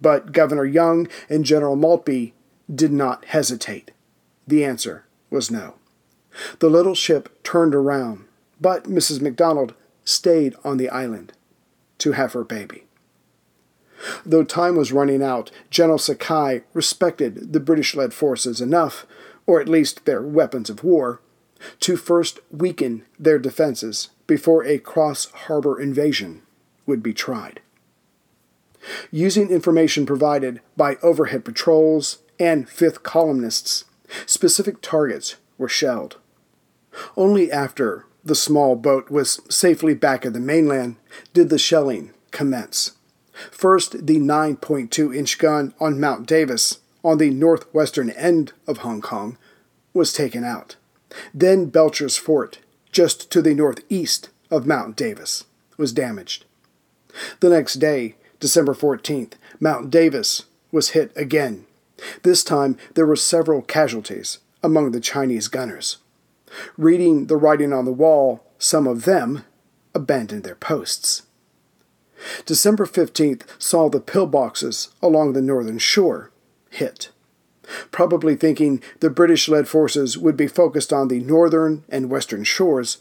but 0.00 0.32
Governor 0.32 0.64
Young 0.64 1.08
and 1.28 1.44
General 1.44 1.76
Maltby 1.76 2.34
did 2.74 2.92
not 2.92 3.26
hesitate. 3.26 3.90
The 4.46 4.64
answer 4.64 5.04
was 5.30 5.50
no. 5.50 5.74
The 6.58 6.70
little 6.70 6.94
ship 6.94 7.42
turned 7.42 7.74
around, 7.74 8.24
but 8.60 8.84
Mrs. 8.84 9.20
MacDonald 9.20 9.74
stayed 10.04 10.54
on 10.64 10.76
the 10.76 10.88
island 10.88 11.32
to 11.98 12.12
have 12.12 12.32
her 12.32 12.44
baby. 12.44 12.84
Though 14.26 14.44
time 14.44 14.76
was 14.76 14.92
running 14.92 15.22
out, 15.22 15.50
General 15.70 15.98
Sakai 15.98 16.62
respected 16.72 17.52
the 17.52 17.60
British 17.60 17.94
led 17.94 18.12
forces 18.12 18.60
enough, 18.60 19.06
or 19.46 19.60
at 19.60 19.68
least 19.68 20.04
their 20.04 20.22
weapons 20.22 20.68
of 20.70 20.82
war, 20.82 21.20
to 21.80 21.96
first 21.96 22.40
weaken 22.50 23.04
their 23.18 23.38
defenses 23.38 24.10
before 24.26 24.64
a 24.64 24.78
cross 24.78 25.26
harbor 25.26 25.80
invasion 25.80 26.42
would 26.86 27.02
be 27.02 27.14
tried. 27.14 27.60
Using 29.12 29.50
information 29.50 30.06
provided 30.06 30.60
by 30.76 30.96
overhead 31.02 31.44
patrols 31.44 32.18
and 32.40 32.68
fifth 32.68 33.04
columnists, 33.04 33.84
specific 34.26 34.80
targets 34.80 35.36
were 35.56 35.68
shelled. 35.68 36.16
Only 37.16 37.50
after 37.50 38.06
the 38.24 38.34
small 38.34 38.76
boat 38.76 39.10
was 39.10 39.40
safely 39.48 39.94
back 39.94 40.24
at 40.24 40.32
the 40.32 40.40
mainland 40.40 40.96
did 41.32 41.48
the 41.48 41.58
shelling 41.58 42.12
commence. 42.30 42.92
First, 43.50 44.06
the 44.06 44.18
9.2 44.18 45.14
inch 45.14 45.38
gun 45.38 45.74
on 45.80 46.00
Mount 46.00 46.26
Davis, 46.26 46.78
on 47.02 47.18
the 47.18 47.30
northwestern 47.30 48.10
end 48.10 48.52
of 48.66 48.78
Hong 48.78 49.00
Kong, 49.00 49.38
was 49.92 50.12
taken 50.12 50.44
out. 50.44 50.76
Then 51.34 51.66
Belcher's 51.66 52.16
Fort, 52.16 52.58
just 52.92 53.30
to 53.32 53.42
the 53.42 53.54
northeast 53.54 54.30
of 54.50 54.66
Mount 54.66 54.96
Davis, 54.96 55.44
was 55.76 55.92
damaged. 55.92 56.44
The 57.40 57.50
next 57.50 57.74
day, 57.74 58.14
December 58.40 58.74
14th, 58.74 59.32
Mount 59.60 59.90
Davis 59.90 60.44
was 60.70 60.90
hit 60.90 61.12
again. 61.16 61.66
This 62.22 62.42
time, 62.42 62.76
there 62.94 63.06
were 63.06 63.16
several 63.16 63.62
casualties 63.62 64.38
among 64.62 64.92
the 64.92 65.00
Chinese 65.00 65.48
gunners. 65.48 65.98
Reading 66.76 67.26
the 67.26 67.36
writing 67.36 67.72
on 67.72 67.84
the 67.84 67.92
wall, 67.92 68.44
some 68.58 68.86
of 68.86 69.04
them 69.04 69.44
abandoned 69.94 70.44
their 70.44 70.54
posts. 70.54 71.22
December 72.46 72.86
15th 72.86 73.42
saw 73.58 73.88
the 73.88 74.00
pillboxes 74.00 74.90
along 75.02 75.32
the 75.32 75.42
northern 75.42 75.78
shore 75.78 76.30
hit. 76.70 77.10
Probably 77.90 78.36
thinking 78.36 78.82
the 79.00 79.10
British 79.10 79.48
led 79.48 79.68
forces 79.68 80.18
would 80.18 80.36
be 80.36 80.46
focused 80.46 80.92
on 80.92 81.08
the 81.08 81.20
northern 81.20 81.84
and 81.88 82.10
western 82.10 82.44
shores, 82.44 82.98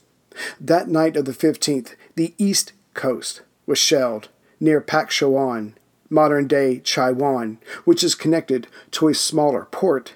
that 0.60 0.88
night 0.88 1.18
of 1.18 1.26
the 1.26 1.34
15th, 1.34 1.96
the 2.16 2.34
east 2.38 2.74
coast 2.94 3.42
was 3.66 3.78
shelled 3.78 4.30
near 4.60 4.80
Pak 4.80 5.10
Choan, 5.10 5.74
modern 6.10 6.48
day 6.48 6.80
Chai 6.80 7.12
Wan, 7.12 7.58
which 7.84 8.04
is 8.04 8.16
connected 8.16 8.68
to 8.92 9.08
a 9.08 9.14
smaller 9.14 9.68
port, 9.72 10.14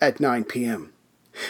at 0.00 0.20
9 0.20 0.44
p.m. 0.44 0.92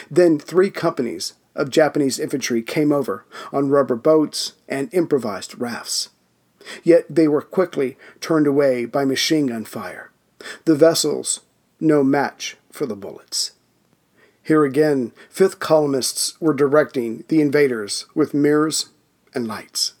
Then 0.09 0.39
three 0.39 0.69
companies 0.69 1.33
of 1.55 1.69
Japanese 1.69 2.19
infantry 2.19 2.61
came 2.61 2.91
over 2.91 3.25
on 3.51 3.69
rubber 3.69 3.95
boats 3.95 4.53
and 4.67 4.93
improvised 4.93 5.59
rafts. 5.59 6.09
Yet 6.83 7.05
they 7.09 7.27
were 7.27 7.41
quickly 7.41 7.97
turned 8.19 8.47
away 8.47 8.85
by 8.85 9.05
machine 9.05 9.47
gun 9.47 9.65
fire. 9.65 10.11
The 10.65 10.75
vessels, 10.75 11.41
no 11.79 12.03
match 12.03 12.57
for 12.71 12.85
the 12.85 12.95
bullets. 12.95 13.53
Here 14.43 14.63
again, 14.63 15.11
fifth 15.29 15.59
columnists 15.59 16.39
were 16.39 16.53
directing 16.53 17.23
the 17.27 17.41
invaders 17.41 18.05
with 18.13 18.33
mirrors 18.33 18.89
and 19.33 19.47
lights. 19.47 19.93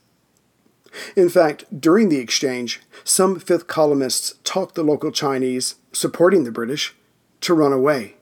In 1.15 1.29
fact, 1.29 1.65
during 1.81 2.09
the 2.09 2.19
exchange, 2.19 2.81
some 3.03 3.39
fifth 3.39 3.67
columnists 3.67 4.35
talked 4.43 4.75
the 4.75 4.83
local 4.83 5.11
Chinese, 5.11 5.75
supporting 5.91 6.43
the 6.43 6.51
British, 6.51 6.95
to 7.41 7.53
run 7.53 7.73
away. 7.73 8.16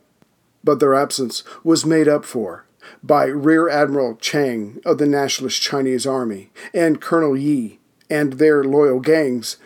But 0.66 0.80
their 0.80 0.96
absence 0.96 1.44
was 1.64 1.86
made 1.86 2.08
up 2.08 2.26
for 2.26 2.66
by 3.04 3.26
Rear 3.26 3.70
Admiral 3.70 4.16
Chang 4.16 4.82
of 4.84 4.98
the 4.98 5.06
Nationalist 5.06 5.62
Chinese 5.62 6.08
Army 6.08 6.50
and 6.74 7.00
Colonel 7.00 7.38
Yi 7.38 7.80
and 8.10 8.34
their 8.34 8.64
loyal 8.64 9.00
gangs 9.00 9.58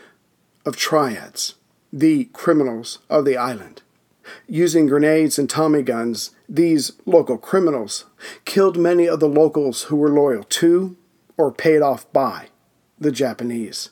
of 0.66 0.76
triads, 0.76 1.56
the 1.92 2.26
criminals 2.26 3.00
of 3.10 3.26
the 3.26 3.38
island. 3.38 3.82
Using 4.46 4.88
grenades 4.88 5.40
and 5.40 5.50
Tommy 5.50 5.82
guns, 5.82 6.32
these 6.48 6.92
local 7.06 7.38
criminals 7.38 8.06
killed 8.46 8.78
many 8.78 9.08
of 9.08 9.20
the 9.20 9.30
locals 9.30 9.84
who 9.84 9.96
were 9.96 10.12
loyal 10.12 10.44
to 10.44 10.98
or 11.38 11.52
paid 11.52 11.82
off 11.82 12.12
by 12.12 12.48
the 13.00 13.12
Japanese. 13.12 13.90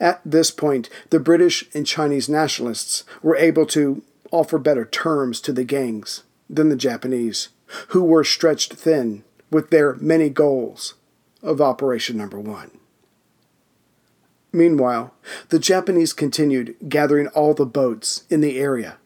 At 0.00 0.20
this 0.24 0.50
point, 0.50 0.88
the 1.10 1.20
British 1.20 1.68
and 1.74 1.86
Chinese 1.86 2.28
nationalists 2.28 3.04
were 3.22 3.36
able 3.36 3.66
to 3.66 4.02
offer 4.32 4.58
better 4.58 4.84
terms 4.84 5.40
to 5.42 5.52
the 5.52 5.64
gangs 5.64 6.22
than 6.50 6.68
the 6.68 6.76
Japanese, 6.76 7.48
who 7.88 8.02
were 8.02 8.24
stretched 8.24 8.74
thin 8.74 9.22
with 9.50 9.70
their 9.70 9.94
many 9.94 10.28
goals 10.28 10.94
of 11.42 11.60
Operation 11.60 12.16
Number 12.16 12.38
One. 12.38 12.72
Meanwhile, 14.52 15.14
the 15.50 15.60
Japanese 15.60 16.12
continued 16.12 16.74
gathering 16.88 17.28
all 17.28 17.54
the 17.54 17.64
boats 17.64 18.24
in 18.28 18.40
the 18.40 18.58
area. 18.58 18.96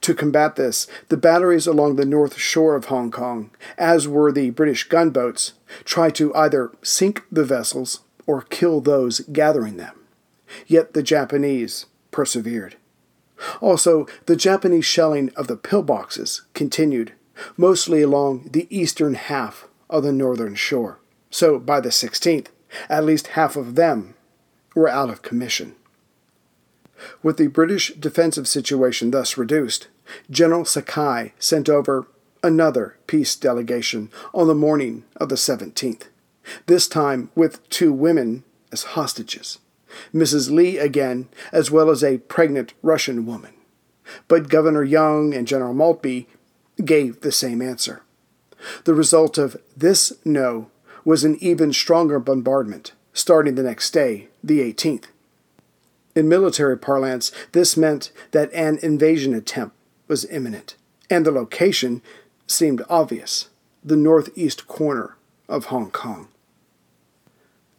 To 0.00 0.14
combat 0.14 0.56
this, 0.56 0.86
the 1.08 1.18
batteries 1.18 1.66
along 1.66 1.96
the 1.96 2.06
north 2.06 2.38
shore 2.38 2.74
of 2.74 2.86
Hong 2.86 3.10
Kong, 3.10 3.50
as 3.76 4.08
were 4.08 4.32
the 4.32 4.50
British 4.50 4.84
gunboats, 4.84 5.52
tried 5.84 6.14
to 6.14 6.34
either 6.34 6.72
sink 6.82 7.24
the 7.30 7.44
vessels 7.44 8.00
or 8.26 8.40
kill 8.40 8.80
those 8.80 9.20
gathering 9.20 9.76
them. 9.76 10.00
Yet 10.66 10.94
the 10.94 11.02
Japanese 11.02 11.86
persevered. 12.10 12.76
Also, 13.60 14.06
the 14.26 14.36
Japanese 14.36 14.84
shelling 14.84 15.30
of 15.36 15.46
the 15.46 15.56
pillboxes 15.56 16.42
continued, 16.54 17.12
mostly 17.56 18.02
along 18.02 18.48
the 18.52 18.66
eastern 18.70 19.14
half 19.14 19.68
of 19.90 20.02
the 20.02 20.12
northern 20.12 20.54
shore. 20.54 20.98
So 21.30 21.58
by 21.58 21.80
the 21.80 21.90
16th, 21.90 22.48
at 22.88 23.04
least 23.04 23.28
half 23.28 23.56
of 23.56 23.74
them 23.74 24.14
were 24.74 24.88
out 24.88 25.10
of 25.10 25.22
commission. 25.22 25.74
With 27.22 27.36
the 27.36 27.48
British 27.48 27.92
defensive 27.94 28.48
situation 28.48 29.10
thus 29.10 29.36
reduced, 29.36 29.88
General 30.30 30.64
Sakai 30.64 31.32
sent 31.38 31.68
over 31.68 32.06
another 32.42 32.96
peace 33.06 33.34
delegation 33.36 34.10
on 34.32 34.46
the 34.46 34.54
morning 34.54 35.04
of 35.16 35.28
the 35.28 35.34
17th, 35.34 36.04
this 36.66 36.88
time 36.88 37.30
with 37.34 37.68
two 37.68 37.92
women 37.92 38.44
as 38.72 38.82
hostages. 38.94 39.58
Mrs. 40.14 40.50
Lee 40.50 40.78
again, 40.78 41.28
as 41.52 41.70
well 41.70 41.90
as 41.90 42.02
a 42.02 42.18
pregnant 42.18 42.74
Russian 42.82 43.26
woman. 43.26 43.54
But 44.28 44.48
Governor 44.48 44.84
Young 44.84 45.34
and 45.34 45.46
General 45.46 45.74
Maltby 45.74 46.28
gave 46.84 47.20
the 47.20 47.32
same 47.32 47.62
answer. 47.62 48.02
The 48.84 48.94
result 48.94 49.38
of 49.38 49.56
this 49.76 50.12
no 50.24 50.70
was 51.04 51.24
an 51.24 51.36
even 51.40 51.72
stronger 51.72 52.18
bombardment, 52.18 52.92
starting 53.12 53.54
the 53.54 53.62
next 53.62 53.90
day, 53.90 54.28
the 54.42 54.60
18th. 54.60 55.06
In 56.14 56.28
military 56.28 56.78
parlance, 56.78 57.30
this 57.52 57.76
meant 57.76 58.10
that 58.30 58.52
an 58.52 58.78
invasion 58.82 59.34
attempt 59.34 59.76
was 60.08 60.24
imminent, 60.26 60.76
and 61.10 61.24
the 61.24 61.30
location 61.30 62.02
seemed 62.46 62.82
obvious 62.88 63.48
the 63.84 63.96
northeast 63.96 64.66
corner 64.66 65.16
of 65.48 65.66
Hong 65.66 65.90
Kong. 65.90 66.28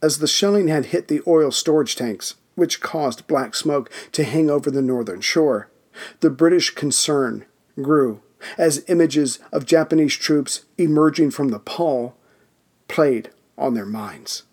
As 0.01 0.19
the 0.19 0.27
shelling 0.27 0.67
had 0.67 0.87
hit 0.87 1.07
the 1.07 1.21
oil 1.25 1.51
storage 1.51 1.95
tanks, 1.95 2.35
which 2.55 2.81
caused 2.81 3.27
black 3.27 3.55
smoke 3.55 3.91
to 4.11 4.23
hang 4.23 4.49
over 4.49 4.69
the 4.69 4.81
northern 4.81 5.21
shore, 5.21 5.69
the 6.19 6.29
British 6.29 6.71
concern 6.71 7.45
grew 7.81 8.21
as 8.57 8.85
images 8.87 9.39
of 9.51 9.65
Japanese 9.65 10.15
troops 10.15 10.65
emerging 10.77 11.31
from 11.31 11.49
the 11.49 11.59
pall 11.59 12.15
played 12.87 13.29
on 13.57 13.73
their 13.73 13.85
minds. 13.85 14.43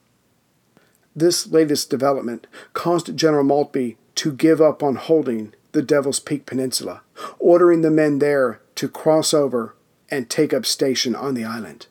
This 1.15 1.47
latest 1.47 1.91
development 1.91 2.47
caused 2.73 3.17
General 3.17 3.45
Maltby 3.45 3.97
to 4.17 4.33
give 4.33 4.61
up 4.61 4.83
on 4.83 4.97
holding 4.97 5.55
the 5.73 5.83
Devil's 5.83 6.21
Peak 6.21 6.47
Peninsula, 6.47 7.03
ordering 7.39 7.83
the 7.83 7.91
men 7.91 8.19
there 8.19 8.61
to 8.77 8.89
cross 8.89 9.35
over 9.35 9.75
and 10.11 10.31
take 10.31 10.53
up 10.53 10.65
station 10.65 11.15
on 11.15 11.35
the 11.35 11.45
island. 11.45 11.87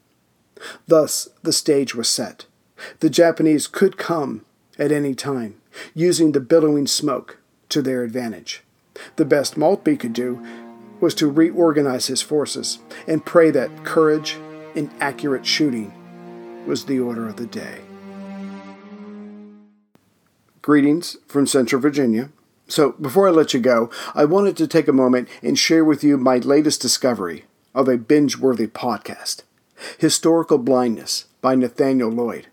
Thus, 0.88 1.30
the 1.44 1.54
stage 1.54 1.94
was 1.94 2.10
set. 2.10 2.46
The 3.00 3.10
Japanese 3.10 3.68
could 3.68 3.98
come 3.98 4.46
at 4.78 4.92
any 4.92 5.14
time, 5.16 5.62
using 5.94 6.32
the 6.32 6.40
billowing 6.40 6.88
smoke 6.88 7.40
to 7.70 7.82
their 7.82 8.04
advantage. 8.04 8.64
The 9.16 9.26
best 9.26 9.58
Maltby 9.58 9.98
could 9.98 10.14
do 10.14 10.46
was 11.00 11.16
to 11.16 11.30
reorganize 11.30 12.08
his 12.08 12.22
forces 12.22 12.80
and 13.08 13.26
pray 13.26 13.52
that 13.52 13.84
courage 13.84 14.38
and 14.76 14.90
accurate 15.00 15.46
shooting 15.46 15.94
was 16.66 16.86
the 16.86 17.00
order 17.00 17.28
of 17.28 17.36
the 17.36 17.46
day. 17.46 17.82
Greetings 20.62 21.18
from 21.28 21.46
Central 21.46 21.82
Virginia. 21.82 22.30
So, 22.70 22.94
before 22.94 23.28
I 23.28 23.32
let 23.32 23.54
you 23.54 23.60
go, 23.60 23.90
I 24.16 24.24
wanted 24.24 24.56
to 24.58 24.68
take 24.68 24.88
a 24.88 24.94
moment 24.94 25.28
and 25.42 25.60
share 25.60 25.84
with 25.84 26.04
you 26.04 26.18
my 26.18 26.38
latest 26.38 26.82
discovery 26.82 27.44
of 27.76 27.90
a 27.90 27.98
binge 27.98 28.38
worthy 28.38 28.68
podcast 28.68 29.44
Historical 29.98 30.58
Blindness 30.58 31.26
by 31.42 31.56
Nathaniel 31.56 32.10
Lloyd. 32.10 32.48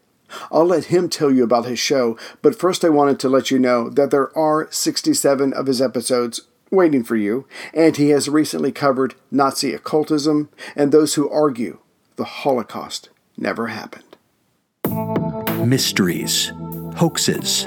I'll 0.50 0.64
let 0.64 0.86
him 0.86 1.08
tell 1.08 1.30
you 1.30 1.44
about 1.44 1.66
his 1.66 1.78
show, 1.78 2.16
but 2.42 2.58
first 2.58 2.84
I 2.84 2.88
wanted 2.88 3.18
to 3.20 3.28
let 3.28 3.50
you 3.50 3.58
know 3.58 3.90
that 3.90 4.10
there 4.10 4.36
are 4.36 4.68
67 4.70 5.52
of 5.52 5.66
his 5.66 5.80
episodes 5.80 6.42
waiting 6.70 7.02
for 7.02 7.16
you, 7.16 7.46
and 7.74 7.96
he 7.96 8.10
has 8.10 8.28
recently 8.28 8.72
covered 8.72 9.14
Nazi 9.30 9.74
occultism 9.74 10.48
and 10.76 10.92
those 10.92 11.14
who 11.14 11.28
argue 11.28 11.78
the 12.16 12.24
Holocaust 12.24 13.08
never 13.36 13.68
happened. 13.68 14.04
Mysteries, 15.66 16.52
hoaxes, 16.96 17.66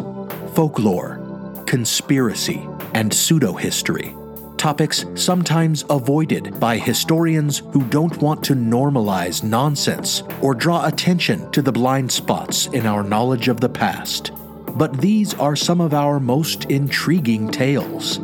folklore, 0.53 1.19
conspiracy, 1.67 2.67
and 2.93 3.13
pseudo 3.13 3.53
history 3.53 4.15
topics 4.63 5.03
sometimes 5.15 5.83
avoided 5.89 6.57
by 6.57 6.77
historians 6.77 7.63
who 7.73 7.83
don't 7.89 8.21
want 8.21 8.41
to 8.41 8.53
normalize 8.53 9.43
nonsense 9.43 10.23
or 10.41 10.55
draw 10.55 10.85
attention 10.85 11.51
to 11.51 11.61
the 11.61 11.69
blind 11.69 12.09
spots 12.09 12.67
in 12.67 12.85
our 12.85 13.03
knowledge 13.03 13.49
of 13.49 13.59
the 13.59 13.67
past. 13.67 14.31
But 14.77 15.01
these 15.01 15.33
are 15.33 15.57
some 15.57 15.81
of 15.81 15.93
our 15.93 16.17
most 16.17 16.63
intriguing 16.71 17.51
tales 17.51 18.19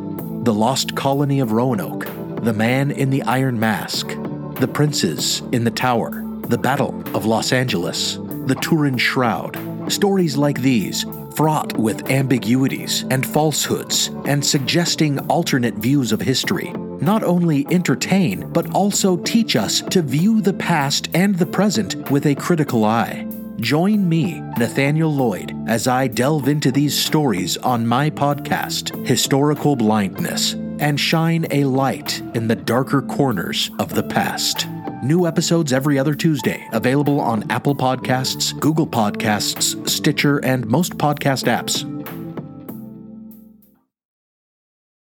The 0.46 0.54
Lost 0.54 0.96
Colony 0.96 1.42
of 1.42 1.52
Roanoke, 1.52 2.06
The 2.46 2.54
Man 2.54 2.92
in 2.92 3.10
the 3.10 3.22
Iron 3.24 3.60
Mask, 3.60 4.08
The 4.62 4.70
Princes 4.74 5.42
in 5.52 5.66
the 5.66 5.72
Tower, 5.72 6.24
The 6.48 6.58
Battle 6.58 7.04
of 7.14 7.26
Los 7.26 7.52
Angeles, 7.52 8.18
The 8.46 8.56
Turin 8.62 8.98
Shroud. 8.98 9.58
Stories 9.92 10.38
like 10.38 10.62
these 10.62 11.06
fraught 11.40 11.72
with 11.78 12.12
ambiguities 12.12 13.06
and 13.12 13.26
falsehoods 13.26 14.08
and 14.26 14.46
suggesting 14.46 15.18
alternate 15.30 15.76
views 15.76 16.12
of 16.12 16.20
history, 16.20 16.70
not 17.00 17.24
only 17.24 17.66
entertain, 17.72 18.46
but 18.52 18.70
also 18.76 19.16
teach 19.16 19.56
us 19.56 19.80
to 19.80 20.02
view 20.02 20.42
the 20.42 20.52
past 20.52 21.08
and 21.14 21.34
the 21.38 21.46
present 21.46 22.12
with 22.12 22.26
a 22.26 22.36
critical 22.36 22.84
eye. 22.84 23.26
Join 23.62 24.10
me, 24.10 24.42
Nathaniel 24.58 25.14
Lloyd, 25.16 25.56
as 25.66 25.88
I 25.88 26.08
delve 26.08 26.50
into 26.50 26.74
these 26.74 26.94
stories 26.94 27.56
on 27.56 27.88
my 27.88 28.10
podcast, 28.10 28.94
Historical 29.08 29.78
Blindness, 29.78 30.56
and 30.80 31.00
shine 31.00 31.48
a 31.52 31.64
light 31.64 32.22
in 32.36 32.50
the 32.50 32.56
darker 32.58 33.02
corners 33.02 33.72
of 33.80 33.96
the 33.96 34.04
past. 34.04 34.68
New 35.02 35.26
episodes 35.26 35.72
every 35.72 35.98
other 35.98 36.14
Tuesday, 36.14 36.68
available 36.74 37.22
on 37.22 37.50
Apple 37.50 37.74
Podcasts, 37.74 38.58
Google 38.60 38.86
Podcasts, 38.88 39.88
Stitcher, 39.90 40.40
and 40.40 40.68
most 40.68 40.98
podcast 40.98 41.46
apps. 41.46 41.89